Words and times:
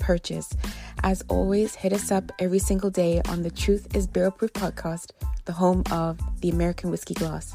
purchase. 0.00 0.50
As 1.04 1.22
always, 1.28 1.76
hit 1.76 1.92
us 1.92 2.10
up 2.10 2.32
every 2.40 2.58
single 2.58 2.90
day 2.90 3.22
on 3.28 3.42
the 3.42 3.50
Truth 3.50 3.94
is 3.94 4.08
Barrel 4.08 4.32
Proof 4.32 4.52
podcast, 4.52 5.12
the 5.44 5.52
home 5.52 5.84
of 5.92 6.18
the 6.40 6.50
American 6.50 6.90
Whiskey 6.90 7.14
Glass. 7.14 7.54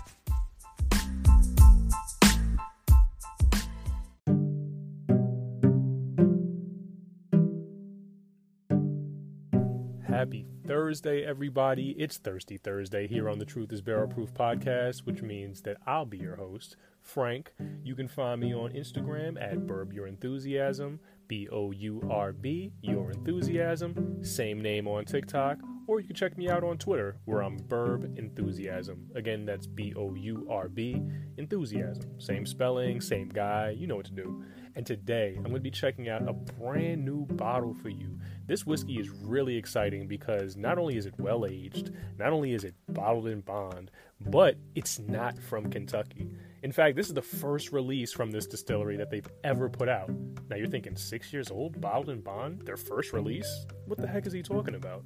Happy 10.08 10.46
Thursday, 10.66 11.24
everybody. 11.26 11.92
It's 11.98 12.18
Thirsty 12.18 12.58
Thursday 12.58 13.06
here 13.06 13.30
on 13.30 13.38
the 13.38 13.46
Truth 13.46 13.74
is 13.74 13.82
Barrel 13.82 14.08
Proof 14.08 14.34
podcast, 14.34 15.00
which 15.00 15.22
means 15.22 15.62
that 15.62 15.78
I'll 15.86 16.06
be 16.06 16.18
your 16.18 16.38
host, 16.38 16.78
Frank. 17.02 17.54
You 17.84 17.96
can 17.96 18.08
find 18.08 18.42
me 18.42 18.56
on 18.56 18.72
Instagram 18.72 19.40
at 19.40 19.68
Bourb 19.68 19.94
Your 19.94 20.08
Enthusiasm, 20.08 21.00
B 21.28 21.48
O 21.52 21.72
U 21.72 22.02
R 22.10 22.34
B, 22.34 22.72
Your 22.82 23.12
Enthusiasm. 23.12 24.24
Same 24.24 24.62
name 24.62 24.88
on 24.88 25.06
TikTok. 25.06 25.58
Or 25.88 26.00
you 26.00 26.08
can 26.08 26.16
check 26.16 26.36
me 26.36 26.50
out 26.50 26.64
on 26.64 26.80
Twitter, 26.80 27.18
where 27.26 27.44
I'm 27.44 27.58
Bourb 27.58 28.18
Enthusiasm. 28.18 29.08
Again, 29.14 29.46
that's 29.46 29.68
B 29.68 29.94
O 29.96 30.16
U 30.16 30.48
R 30.50 30.68
B, 30.68 31.02
Enthusiasm. 31.38 32.20
Same 32.20 32.46
spelling, 32.46 33.00
same 33.02 33.30
guy, 33.30 33.70
you 33.70 33.86
know 33.86 33.96
what 33.96 34.08
to 34.08 34.12
do. 34.12 34.44
And 34.76 34.86
today, 34.86 35.34
I'm 35.38 35.44
going 35.44 35.56
to 35.56 35.60
be 35.62 35.72
checking 35.72 36.10
out 36.10 36.28
a 36.28 36.34
brand 36.34 37.06
new 37.06 37.26
bottle 37.28 37.76
for 37.76 37.90
you. 37.90 38.20
This 38.48 38.66
whiskey 38.66 38.96
is 38.96 39.10
really 39.10 39.56
exciting 39.56 40.08
because 40.08 40.58
not 40.58 40.78
only 40.78 40.98
is 40.98 41.06
it 41.06 41.14
well 41.20 41.46
aged, 41.46 41.92
not 42.18 42.34
only 42.34 42.54
is 42.54 42.64
it 42.64 42.74
bottled 42.90 43.28
in 43.28 43.42
bond, 43.42 43.92
but 44.20 44.58
it's 44.74 45.00
not 45.00 45.38
from 45.40 45.70
Kentucky. 45.70 46.30
In 46.66 46.72
fact, 46.72 46.96
this 46.96 47.10
is 47.10 47.14
the 47.14 47.22
first 47.22 47.72
release 47.72 48.12
from 48.12 48.32
this 48.32 48.48
distillery 48.48 48.98
that 48.98 49.12
they've 49.12 49.30
ever 49.44 49.70
put 49.70 49.88
out. 49.88 50.10
Now 50.50 50.56
you're 50.56 50.66
thinking, 50.66 50.96
six 50.96 51.32
years 51.32 51.52
old, 51.52 51.80
bottled 51.80 52.10
in 52.10 52.22
bond, 52.22 52.64
their 52.64 52.76
first 52.76 53.14
release? 53.14 53.68
What 53.86 54.00
the 54.00 54.08
heck 54.08 54.26
is 54.26 54.34
he 54.34 54.42
talking 54.42 54.74
about? 54.74 55.04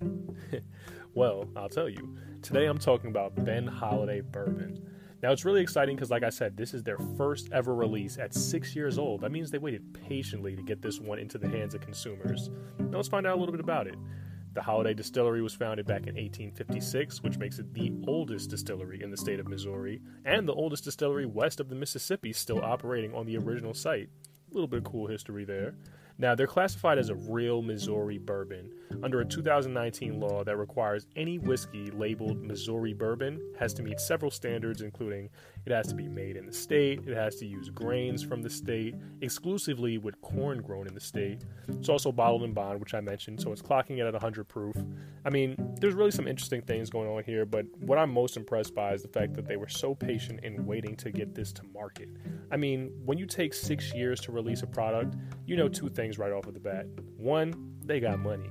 well, 1.13 1.49
I'll 1.57 1.67
tell 1.67 1.89
you. 1.89 2.15
Today 2.41 2.67
I'm 2.67 2.77
talking 2.77 3.09
about 3.09 3.35
Ben 3.43 3.67
Holladay 3.67 4.23
Bourbon. 4.31 4.89
Now 5.21 5.33
it's 5.33 5.43
really 5.43 5.59
exciting 5.59 5.97
because, 5.97 6.09
like 6.09 6.23
I 6.23 6.29
said, 6.29 6.55
this 6.55 6.73
is 6.73 6.81
their 6.81 6.97
first 7.17 7.49
ever 7.51 7.75
release 7.75 8.17
at 8.17 8.33
six 8.33 8.73
years 8.73 8.97
old. 8.97 9.19
That 9.19 9.33
means 9.33 9.51
they 9.51 9.57
waited 9.57 9.99
patiently 10.07 10.55
to 10.55 10.61
get 10.61 10.81
this 10.81 11.01
one 11.01 11.19
into 11.19 11.37
the 11.37 11.49
hands 11.49 11.75
of 11.75 11.81
consumers. 11.81 12.49
Now 12.79 12.99
let's 12.99 13.09
find 13.09 13.27
out 13.27 13.35
a 13.35 13.39
little 13.39 13.51
bit 13.51 13.59
about 13.59 13.85
it. 13.85 13.95
The 14.53 14.61
Holladay 14.61 14.95
Distillery 14.95 15.43
was 15.43 15.53
founded 15.53 15.85
back 15.85 16.07
in 16.07 16.15
1856, 16.15 17.21
which 17.21 17.37
makes 17.37 17.59
it 17.59 17.71
the 17.73 17.91
oldest 18.07 18.49
distillery 18.49 19.03
in 19.03 19.11
the 19.11 19.17
state 19.17 19.39
of 19.39 19.47
Missouri, 19.47 20.01
and 20.25 20.47
the 20.47 20.53
oldest 20.53 20.83
distillery 20.83 21.27
west 21.27 21.59
of 21.59 21.69
the 21.69 21.75
Mississippi 21.75 22.33
still 22.33 22.63
operating 22.63 23.13
on 23.13 23.27
the 23.27 23.37
original 23.37 23.75
site. 23.75 24.09
A 24.49 24.53
little 24.53 24.67
bit 24.67 24.79
of 24.79 24.85
cool 24.85 25.05
history 25.05 25.45
there. 25.45 25.75
Now, 26.19 26.35
they're 26.35 26.47
classified 26.47 26.97
as 26.97 27.07
a 27.07 27.15
real 27.15 27.61
Missouri 27.61 28.17
bourbon 28.17 28.73
under 29.03 29.21
a 29.21 29.25
2019 29.25 30.19
law 30.19 30.43
that 30.43 30.57
requires 30.57 31.07
any 31.15 31.39
whiskey 31.39 31.91
labeled 31.91 32.43
Missouri 32.43 32.93
bourbon 32.93 33.39
has 33.57 33.73
to 33.75 33.83
meet 33.83 34.01
several 34.01 34.29
standards, 34.29 34.81
including 34.81 35.29
it 35.65 35.71
has 35.71 35.87
to 35.87 35.95
be 35.95 36.09
made 36.09 36.35
in 36.35 36.45
the 36.45 36.51
state, 36.51 37.07
it 37.07 37.15
has 37.15 37.37
to 37.37 37.45
use 37.45 37.69
grains 37.69 38.21
from 38.21 38.41
the 38.41 38.49
state, 38.49 38.95
exclusively 39.21 39.97
with 39.97 40.19
corn 40.21 40.61
grown 40.61 40.87
in 40.87 40.93
the 40.93 40.99
state. 40.99 41.43
It's 41.69 41.87
also 41.87 42.11
bottled 42.11 42.43
in 42.43 42.53
bond, 42.53 42.81
which 42.81 42.93
I 42.93 42.99
mentioned, 42.99 43.39
so 43.39 43.53
it's 43.53 43.61
clocking 43.61 43.99
it 43.99 44.01
at 44.01 44.13
100 44.13 44.45
proof. 44.45 44.75
I 45.23 45.29
mean, 45.29 45.55
there's 45.79 45.93
really 45.93 46.11
some 46.11 46.27
interesting 46.27 46.61
things 46.61 46.89
going 46.89 47.09
on 47.09 47.23
here, 47.23 47.45
but 47.45 47.65
what 47.79 47.97
I'm 47.97 48.11
most 48.11 48.35
impressed 48.35 48.75
by 48.75 48.93
is 48.93 49.03
the 49.03 49.07
fact 49.07 49.35
that 49.35 49.47
they 49.47 49.55
were 49.55 49.69
so 49.69 49.95
patient 49.95 50.41
in 50.43 50.65
waiting 50.65 50.95
to 50.97 51.11
get 51.11 51.33
this 51.33 51.53
to 51.53 51.63
market. 51.73 52.09
I 52.51 52.57
mean, 52.57 52.91
when 53.05 53.17
you 53.17 53.25
take 53.25 53.53
six 53.53 53.93
years 53.93 54.19
to 54.21 54.31
release 54.31 54.63
a 54.63 54.67
product, 54.67 55.15
you 55.45 55.55
know 55.55 55.69
two 55.69 55.89
things 55.89 56.08
things 56.09 56.17
right 56.17 56.31
off 56.31 56.47
of 56.47 56.55
the 56.55 56.59
bat. 56.59 56.87
One, 57.17 57.75
they 57.85 57.99
got 57.99 58.17
money. 58.17 58.49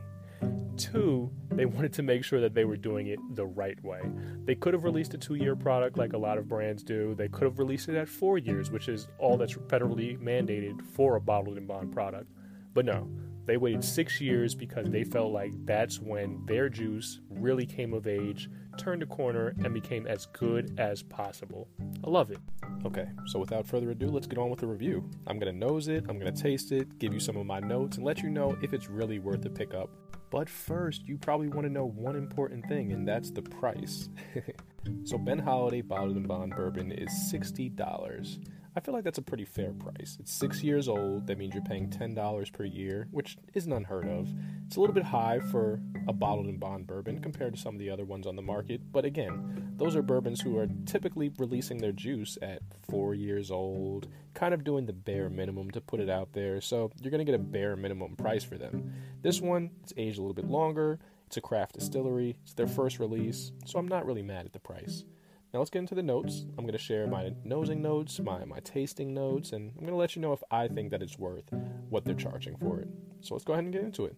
Two, 0.76 1.28
they 1.50 1.66
wanted 1.66 1.92
to 1.94 2.04
make 2.04 2.22
sure 2.22 2.40
that 2.40 2.54
they 2.54 2.64
were 2.64 2.76
doing 2.76 3.08
it 3.08 3.18
the 3.34 3.46
right 3.46 3.82
way. 3.82 4.00
They 4.44 4.54
could 4.54 4.74
have 4.74 4.84
released 4.84 5.12
a 5.14 5.18
two 5.18 5.34
year 5.34 5.56
product 5.56 5.98
like 5.98 6.12
a 6.12 6.18
lot 6.18 6.38
of 6.38 6.46
brands 6.46 6.84
do. 6.84 7.16
They 7.16 7.26
could 7.26 7.44
have 7.44 7.58
released 7.58 7.88
it 7.88 7.96
at 7.96 8.08
four 8.08 8.38
years, 8.38 8.70
which 8.70 8.88
is 8.88 9.08
all 9.18 9.36
that's 9.36 9.54
federally 9.54 10.16
mandated 10.18 10.86
for 10.86 11.16
a 11.16 11.20
bottled 11.20 11.58
and 11.58 11.66
bond 11.66 11.92
product. 11.92 12.30
But 12.74 12.84
no, 12.84 13.10
they 13.48 13.56
waited 13.56 13.82
six 13.82 14.20
years 14.20 14.54
because 14.54 14.90
they 14.90 15.04
felt 15.04 15.32
like 15.32 15.52
that's 15.64 16.00
when 16.00 16.44
their 16.44 16.68
juice 16.68 17.20
really 17.30 17.64
came 17.64 17.94
of 17.94 18.06
age, 18.06 18.50
turned 18.76 19.02
a 19.02 19.06
corner, 19.06 19.54
and 19.64 19.72
became 19.72 20.06
as 20.06 20.26
good 20.26 20.78
as 20.78 21.02
possible. 21.02 21.66
I 22.04 22.10
love 22.10 22.30
it. 22.30 22.38
Okay, 22.84 23.06
so 23.26 23.38
without 23.38 23.66
further 23.66 23.90
ado, 23.90 24.08
let's 24.08 24.26
get 24.26 24.38
on 24.38 24.50
with 24.50 24.60
the 24.60 24.66
review. 24.66 25.08
I'm 25.26 25.38
gonna 25.38 25.52
nose 25.52 25.88
it, 25.88 26.04
I'm 26.10 26.18
gonna 26.18 26.30
taste 26.30 26.72
it, 26.72 26.98
give 26.98 27.14
you 27.14 27.20
some 27.20 27.38
of 27.38 27.46
my 27.46 27.58
notes, 27.58 27.96
and 27.96 28.04
let 28.04 28.22
you 28.22 28.28
know 28.28 28.54
if 28.60 28.74
it's 28.74 28.90
really 28.90 29.18
worth 29.18 29.40
the 29.40 29.50
pickup. 29.50 29.88
But 30.30 30.50
first, 30.50 31.08
you 31.08 31.16
probably 31.16 31.48
want 31.48 31.66
to 31.66 31.72
know 31.72 31.86
one 31.86 32.16
important 32.16 32.66
thing, 32.68 32.92
and 32.92 33.08
that's 33.08 33.30
the 33.30 33.40
price. 33.40 34.10
so, 35.04 35.18
Ben 35.18 35.40
Holladay 35.40 35.86
Bottled 35.86 36.16
and 36.16 36.28
Bond 36.28 36.54
Bourbon 36.54 36.92
is 36.92 37.10
$60. 37.32 38.38
I 38.76 38.80
feel 38.80 38.94
like 38.94 39.02
that's 39.02 39.18
a 39.18 39.22
pretty 39.22 39.44
fair 39.44 39.72
price. 39.72 40.18
It's 40.20 40.32
six 40.32 40.62
years 40.62 40.88
old, 40.88 41.26
that 41.26 41.36
means 41.36 41.52
you're 41.52 41.64
paying 41.64 41.90
$10 41.90 42.52
per 42.52 42.64
year, 42.64 43.08
which 43.10 43.36
isn't 43.54 43.72
unheard 43.72 44.06
of. 44.06 44.28
It's 44.66 44.76
a 44.76 44.80
little 44.80 44.94
bit 44.94 45.02
high 45.02 45.40
for 45.50 45.80
a 46.06 46.12
bottled 46.12 46.46
and 46.46 46.60
bond 46.60 46.86
bourbon 46.86 47.20
compared 47.20 47.54
to 47.54 47.60
some 47.60 47.74
of 47.74 47.80
the 47.80 47.90
other 47.90 48.04
ones 48.04 48.26
on 48.26 48.36
the 48.36 48.42
market, 48.42 48.80
but 48.92 49.04
again, 49.04 49.74
those 49.76 49.96
are 49.96 50.02
bourbons 50.02 50.40
who 50.40 50.58
are 50.58 50.68
typically 50.86 51.32
releasing 51.38 51.78
their 51.78 51.90
juice 51.90 52.38
at 52.40 52.62
four 52.88 53.14
years 53.14 53.50
old, 53.50 54.06
kind 54.34 54.54
of 54.54 54.62
doing 54.62 54.86
the 54.86 54.92
bare 54.92 55.28
minimum 55.28 55.70
to 55.72 55.80
put 55.80 55.98
it 55.98 56.08
out 56.08 56.32
there, 56.32 56.60
so 56.60 56.92
you're 57.00 57.10
going 57.10 57.24
to 57.24 57.30
get 57.30 57.34
a 57.34 57.42
bare 57.42 57.74
minimum 57.74 58.14
price 58.14 58.44
for 58.44 58.58
them. 58.58 58.92
This 59.22 59.40
one, 59.40 59.70
it's 59.82 59.92
aged 59.96 60.18
a 60.18 60.20
little 60.20 60.34
bit 60.34 60.48
longer, 60.48 61.00
it's 61.28 61.36
a 61.36 61.42
craft 61.42 61.74
distillery, 61.74 62.38
it's 62.42 62.54
their 62.54 62.66
first 62.66 62.98
release, 62.98 63.52
so 63.66 63.78
I'm 63.78 63.86
not 63.86 64.06
really 64.06 64.22
mad 64.22 64.46
at 64.46 64.54
the 64.54 64.58
price. 64.58 65.04
Now 65.52 65.58
let's 65.58 65.68
get 65.68 65.80
into 65.80 65.94
the 65.94 66.02
notes. 66.02 66.46
I'm 66.56 66.64
going 66.64 66.72
to 66.72 66.78
share 66.78 67.06
my 67.06 67.32
nosing 67.44 67.82
notes, 67.82 68.18
my, 68.18 68.46
my 68.46 68.60
tasting 68.60 69.12
notes, 69.12 69.52
and 69.52 69.72
I'm 69.72 69.80
going 69.80 69.92
to 69.92 69.96
let 69.98 70.16
you 70.16 70.22
know 70.22 70.32
if 70.32 70.42
I 70.50 70.68
think 70.68 70.90
that 70.90 71.02
it's 71.02 71.18
worth 71.18 71.44
what 71.90 72.06
they're 72.06 72.14
charging 72.14 72.56
for 72.56 72.80
it. 72.80 72.88
So 73.20 73.34
let's 73.34 73.44
go 73.44 73.52
ahead 73.52 73.64
and 73.64 73.74
get 73.74 73.82
into 73.82 74.06
it. 74.06 74.16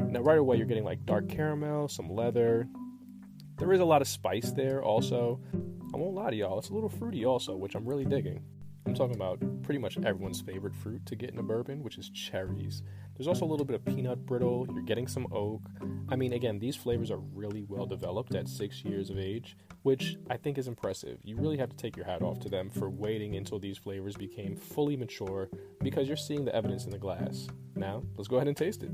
Now, 0.00 0.18
right 0.22 0.38
away, 0.38 0.56
you're 0.56 0.66
getting 0.66 0.82
like 0.82 1.06
dark 1.06 1.28
caramel, 1.28 1.86
some 1.86 2.10
leather. 2.10 2.66
There 3.58 3.72
is 3.72 3.78
a 3.78 3.84
lot 3.84 4.02
of 4.02 4.08
spice 4.08 4.50
there 4.50 4.82
also. 4.82 5.40
I 5.94 5.96
won't 5.96 6.16
lie 6.16 6.30
to 6.30 6.36
y'all, 6.36 6.58
it's 6.58 6.70
a 6.70 6.74
little 6.74 6.88
fruity 6.88 7.24
also, 7.24 7.54
which 7.54 7.76
I'm 7.76 7.86
really 7.86 8.04
digging. 8.04 8.42
I'm 8.90 8.96
talking 8.96 9.14
about 9.14 9.38
pretty 9.62 9.78
much 9.78 9.98
everyone's 9.98 10.40
favorite 10.40 10.74
fruit 10.74 11.06
to 11.06 11.14
get 11.14 11.30
in 11.30 11.38
a 11.38 11.44
bourbon, 11.44 11.84
which 11.84 11.96
is 11.96 12.10
cherries. 12.10 12.82
There's 13.16 13.28
also 13.28 13.44
a 13.44 13.46
little 13.46 13.64
bit 13.64 13.76
of 13.76 13.84
peanut 13.84 14.26
brittle, 14.26 14.66
you're 14.68 14.82
getting 14.82 15.06
some 15.06 15.28
oak. 15.32 15.62
I 16.08 16.16
mean, 16.16 16.32
again, 16.32 16.58
these 16.58 16.74
flavors 16.74 17.12
are 17.12 17.20
really 17.32 17.62
well 17.68 17.86
developed 17.86 18.34
at 18.34 18.48
six 18.48 18.84
years 18.84 19.08
of 19.08 19.16
age, 19.16 19.56
which 19.82 20.16
I 20.28 20.36
think 20.36 20.58
is 20.58 20.66
impressive. 20.66 21.20
You 21.22 21.36
really 21.36 21.56
have 21.56 21.70
to 21.70 21.76
take 21.76 21.96
your 21.96 22.04
hat 22.04 22.20
off 22.20 22.40
to 22.40 22.48
them 22.48 22.68
for 22.68 22.90
waiting 22.90 23.36
until 23.36 23.60
these 23.60 23.78
flavors 23.78 24.16
became 24.16 24.56
fully 24.56 24.96
mature 24.96 25.48
because 25.80 26.08
you're 26.08 26.16
seeing 26.16 26.44
the 26.44 26.52
evidence 26.52 26.84
in 26.84 26.90
the 26.90 26.98
glass. 26.98 27.46
Now, 27.76 28.02
let's 28.16 28.26
go 28.26 28.38
ahead 28.38 28.48
and 28.48 28.56
taste 28.56 28.82
it. 28.82 28.90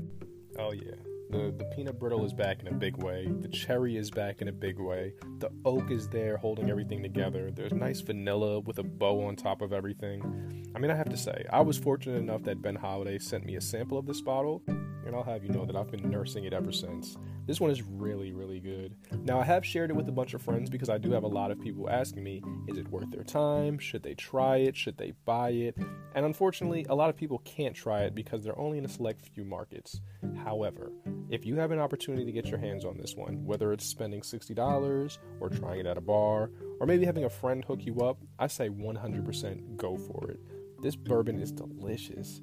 Oh, 0.59 0.73
yeah. 0.73 0.93
The, 1.29 1.53
the 1.57 1.65
peanut 1.75 1.99
brittle 1.99 2.23
is 2.25 2.33
back 2.33 2.61
in 2.61 2.67
a 2.67 2.73
big 2.73 3.03
way. 3.03 3.27
The 3.41 3.49
cherry 3.49 3.97
is 3.97 4.09
back 4.09 4.41
in 4.41 4.47
a 4.47 4.51
big 4.51 4.79
way. 4.79 5.13
The 5.39 5.49
oak 5.65 5.91
is 5.91 6.07
there 6.07 6.37
holding 6.37 6.69
everything 6.69 7.03
together. 7.03 7.51
There's 7.51 7.73
nice 7.73 7.99
vanilla 7.99 8.61
with 8.61 8.79
a 8.79 8.83
bow 8.83 9.25
on 9.25 9.35
top 9.35 9.61
of 9.61 9.73
everything. 9.73 10.71
I 10.73 10.79
mean, 10.79 10.89
I 10.89 10.95
have 10.95 11.09
to 11.09 11.17
say, 11.17 11.45
I 11.51 11.59
was 11.61 11.77
fortunate 11.77 12.17
enough 12.17 12.43
that 12.43 12.61
Ben 12.61 12.77
Holladay 12.77 13.21
sent 13.21 13.45
me 13.45 13.57
a 13.57 13.61
sample 13.61 13.97
of 13.97 14.05
this 14.05 14.21
bottle, 14.21 14.63
and 15.07 15.15
I'll 15.15 15.23
have 15.23 15.43
you 15.43 15.49
know 15.49 15.65
that 15.65 15.75
I've 15.75 15.89
been 15.89 16.09
nursing 16.09 16.43
it 16.43 16.53
ever 16.53 16.71
since. 16.71 17.17
This 17.45 17.61
one 17.61 17.71
is 17.71 17.81
really, 17.81 18.33
really 18.33 18.59
good. 18.59 18.93
Now, 19.23 19.39
I 19.39 19.45
have 19.45 19.65
shared 19.65 19.89
it 19.89 19.95
with 19.95 20.09
a 20.09 20.11
bunch 20.11 20.33
of 20.33 20.41
friends 20.41 20.69
because 20.69 20.89
I 20.89 20.97
do 20.97 21.11
have 21.11 21.23
a 21.23 21.27
lot 21.27 21.49
of 21.49 21.59
people 21.59 21.89
asking 21.89 22.23
me, 22.23 22.43
is 22.67 22.77
it 22.77 22.89
worth 22.89 23.09
their 23.09 23.23
time? 23.23 23.79
Should 23.79 24.03
they 24.03 24.15
try 24.15 24.57
it? 24.57 24.75
Should 24.75 24.97
they 24.97 25.13
buy 25.25 25.51
it? 25.51 25.77
And 26.13 26.25
unfortunately, 26.25 26.85
a 26.89 26.95
lot 26.95 27.09
of 27.09 27.15
people 27.15 27.39
can't 27.39 27.75
try 27.75 28.01
it 28.01 28.13
because 28.13 28.43
they're 28.43 28.59
only 28.59 28.77
in 28.77 28.85
a 28.85 28.89
select 28.89 29.27
few 29.33 29.45
markets. 29.45 30.01
However, 30.43 30.91
if 31.29 31.45
you 31.45 31.55
have 31.55 31.71
an 31.71 31.79
opportunity 31.79 32.25
to 32.25 32.31
get 32.31 32.47
your 32.47 32.59
hands 32.59 32.83
on 32.85 32.97
this 32.97 33.15
one, 33.15 33.45
whether 33.45 33.71
it's 33.71 33.85
spending 33.85 34.21
$60 34.21 35.17
or 35.39 35.49
trying 35.49 35.79
it 35.79 35.85
at 35.85 35.97
a 35.97 36.01
bar, 36.01 36.51
or 36.79 36.85
maybe 36.85 37.05
having 37.05 37.23
a 37.23 37.29
friend 37.29 37.63
hook 37.63 37.85
you 37.85 38.01
up, 38.01 38.17
I 38.39 38.47
say 38.47 38.69
100% 38.69 39.77
go 39.77 39.97
for 39.97 40.31
it. 40.31 40.39
This 40.81 40.95
bourbon 40.95 41.39
is 41.39 41.51
delicious. 41.51 42.41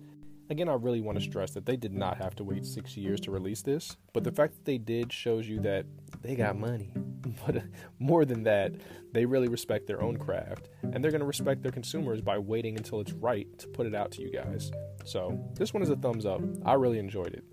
Again, 0.50 0.68
I 0.68 0.74
really 0.74 1.00
want 1.00 1.18
to 1.18 1.24
stress 1.24 1.52
that 1.52 1.64
they 1.64 1.76
did 1.76 1.94
not 1.94 2.18
have 2.18 2.34
to 2.36 2.44
wait 2.44 2.66
six 2.66 2.96
years 2.96 3.18
to 3.20 3.30
release 3.30 3.62
this, 3.62 3.96
but 4.12 4.24
the 4.24 4.32
fact 4.32 4.54
that 4.54 4.64
they 4.66 4.76
did 4.76 5.10
shows 5.10 5.48
you 5.48 5.58
that 5.60 5.86
they 6.22 6.34
got 6.34 6.58
money. 6.58 6.90
But 7.46 7.56
uh, 7.56 7.60
more 7.98 8.26
than 8.26 8.42
that, 8.44 8.72
they 9.12 9.24
really 9.24 9.48
respect 9.48 9.86
their 9.86 10.02
own 10.02 10.18
craft, 10.18 10.68
and 10.82 11.02
they're 11.02 11.10
going 11.10 11.22
to 11.22 11.26
respect 11.26 11.62
their 11.62 11.72
consumers 11.72 12.20
by 12.20 12.36
waiting 12.36 12.76
until 12.76 13.00
it's 13.00 13.12
right 13.12 13.48
to 13.58 13.66
put 13.68 13.86
it 13.86 13.94
out 13.94 14.12
to 14.12 14.22
you 14.22 14.30
guys. 14.30 14.70
So, 15.04 15.42
this 15.54 15.72
one 15.72 15.82
is 15.82 15.88
a 15.88 15.96
thumbs 15.96 16.26
up. 16.26 16.42
I 16.66 16.74
really 16.74 16.98
enjoyed 16.98 17.32
it. 17.32 17.44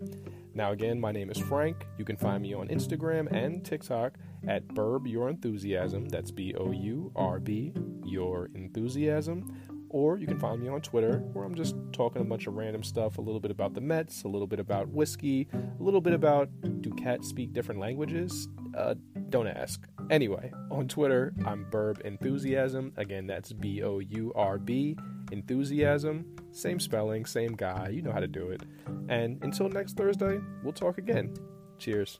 Now, 0.53 0.71
again, 0.71 0.99
my 0.99 1.13
name 1.13 1.29
is 1.29 1.38
Frank. 1.38 1.85
You 1.97 2.03
can 2.03 2.17
find 2.17 2.43
me 2.43 2.53
on 2.53 2.67
Instagram 2.67 3.31
and 3.31 3.63
TikTok 3.63 4.17
at 4.45 4.67
Bourb 4.67 5.07
Your 5.07 5.29
Enthusiasm. 5.29 6.09
That's 6.09 6.31
B 6.31 6.53
O 6.55 6.71
U 6.71 7.11
R 7.15 7.39
B, 7.39 7.73
Your 8.03 8.49
Enthusiasm. 8.53 9.70
Or 9.93 10.17
you 10.17 10.25
can 10.25 10.39
find 10.39 10.61
me 10.61 10.69
on 10.69 10.79
Twitter, 10.79 11.19
where 11.33 11.43
I'm 11.43 11.53
just 11.53 11.75
talking 11.91 12.21
a 12.21 12.25
bunch 12.25 12.47
of 12.47 12.53
random 12.55 12.81
stuff 12.81 13.17
a 13.17 13.21
little 13.21 13.41
bit 13.41 13.51
about 13.51 13.73
the 13.73 13.81
Mets, 13.81 14.23
a 14.23 14.27
little 14.29 14.47
bit 14.47 14.59
about 14.59 14.88
whiskey, 14.88 15.49
a 15.53 15.83
little 15.83 15.99
bit 15.99 16.13
about 16.13 16.49
do 16.81 16.91
cats 16.91 17.27
speak 17.27 17.51
different 17.51 17.81
languages? 17.81 18.47
Uh, 18.75 18.95
don't 19.29 19.47
ask. 19.47 19.85
Anyway, 20.09 20.49
on 20.71 20.88
Twitter, 20.88 21.33
I'm 21.45 21.69
Bourb 21.69 22.01
Enthusiasm. 22.05 22.93
Again, 22.95 23.27
that's 23.27 23.51
B 23.51 23.83
O 23.83 23.99
U 23.99 24.31
R 24.33 24.57
B 24.57 24.95
Enthusiasm. 25.33 26.25
Same 26.51 26.79
spelling, 26.79 27.25
same 27.25 27.53
guy. 27.53 27.89
You 27.89 28.01
know 28.01 28.13
how 28.13 28.21
to 28.21 28.27
do 28.27 28.49
it. 28.49 28.61
And 29.09 29.43
until 29.43 29.67
next 29.67 29.97
Thursday, 29.97 30.39
we'll 30.63 30.73
talk 30.73 30.99
again. 30.99 31.33
Cheers. 31.79 32.19